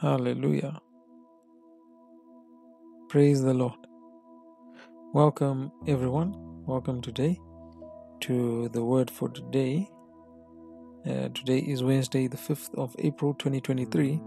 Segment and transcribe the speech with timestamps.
[0.00, 0.80] Hallelujah.
[3.10, 3.76] Praise the Lord.
[5.12, 6.32] Welcome, everyone.
[6.64, 7.38] Welcome today
[8.20, 9.90] to the word for today.
[11.06, 14.22] Uh, today is Wednesday, the 5th of April 2023,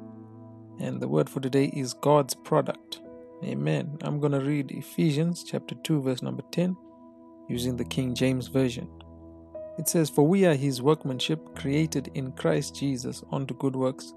[0.80, 3.02] and the word for today is God's product.
[3.44, 3.98] Amen.
[4.04, 6.78] I'm going to read Ephesians chapter 2, verse number 10,
[7.50, 8.88] using the King James Version.
[9.80, 14.14] It says, For we are his workmanship, created in Christ Jesus unto good works,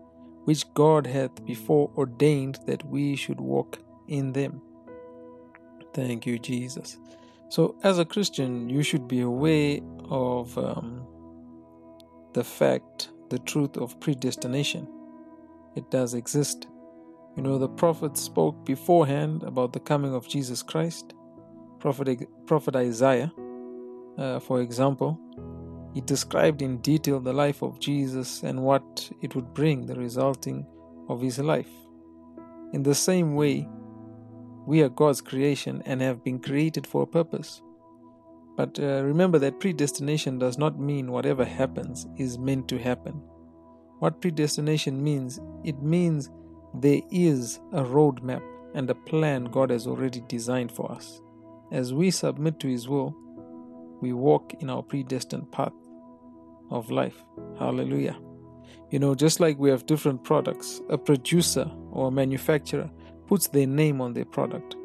[0.46, 4.62] which God hath before ordained that we should walk in them.
[5.92, 6.98] Thank you, Jesus.
[7.48, 11.04] So, as a Christian, you should be aware of um,
[12.32, 14.86] the fact, the truth of predestination.
[15.74, 16.68] It does exist.
[17.36, 21.12] You know, the prophets spoke beforehand about the coming of Jesus Christ.
[21.80, 23.32] Prophet, Prophet Isaiah,
[24.16, 25.18] uh, for example,
[25.96, 30.66] he described in detail the life of Jesus and what it would bring, the resulting
[31.08, 31.70] of his life.
[32.74, 33.66] In the same way,
[34.66, 37.62] we are God's creation and have been created for a purpose.
[38.58, 43.22] But uh, remember that predestination does not mean whatever happens is meant to happen.
[43.98, 46.28] What predestination means, it means
[46.74, 48.42] there is a roadmap
[48.74, 51.22] and a plan God has already designed for us.
[51.72, 53.16] As we submit to His will,
[54.02, 55.72] we walk in our predestined path
[56.70, 57.24] of life.
[57.58, 58.16] Hallelujah.
[58.90, 62.90] You know, just like we have different products, a producer or a manufacturer
[63.26, 64.76] puts their name on their product.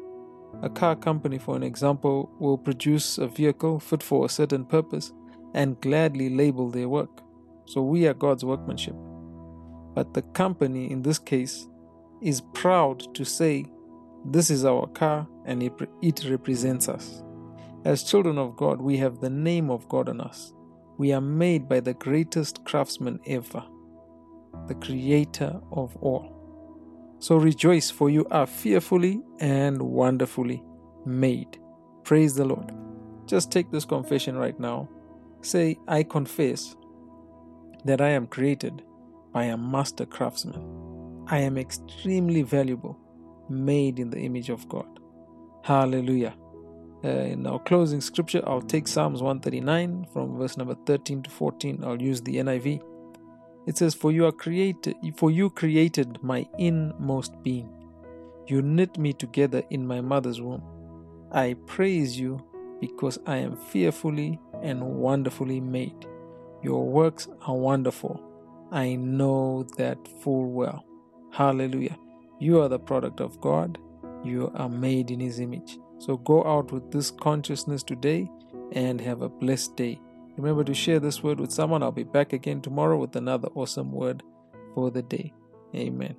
[0.62, 5.12] A car company, for an example, will produce a vehicle fit for a certain purpose
[5.54, 7.22] and gladly label their work.
[7.66, 8.94] So we are God's workmanship.
[9.94, 11.68] But the company, in this case,
[12.20, 13.66] is proud to say,
[14.24, 17.22] This is our car and it, it represents us.
[17.84, 20.54] As children of God, we have the name of God on us.
[20.98, 23.64] We are made by the greatest craftsman ever,
[24.68, 26.38] the creator of all.
[27.18, 30.62] So rejoice, for you are fearfully and wonderfully
[31.06, 31.58] made.
[32.04, 32.72] Praise the Lord.
[33.26, 34.88] Just take this confession right now.
[35.40, 36.76] Say, I confess
[37.84, 38.82] that I am created
[39.32, 41.24] by a master craftsman.
[41.28, 42.98] I am extremely valuable,
[43.48, 45.00] made in the image of God.
[45.62, 46.34] Hallelujah.
[47.04, 51.82] Uh, in our closing scripture, I'll take Psalms 139 from verse number 13 to 14.
[51.82, 52.80] I'll use the NIV.
[53.66, 57.68] It says, For you are created for you created my inmost being.
[58.46, 60.62] You knit me together in my mother's womb.
[61.32, 62.44] I praise you
[62.80, 66.06] because I am fearfully and wonderfully made.
[66.62, 68.20] Your works are wonderful.
[68.70, 70.84] I know that full well.
[71.32, 71.96] Hallelujah.
[72.38, 73.78] You are the product of God.
[74.24, 75.78] You are made in His image.
[76.02, 78.28] So go out with this consciousness today
[78.72, 80.00] and have a blessed day.
[80.36, 81.80] Remember to share this word with someone.
[81.80, 84.24] I'll be back again tomorrow with another awesome word
[84.74, 85.32] for the day.
[85.76, 86.16] Amen.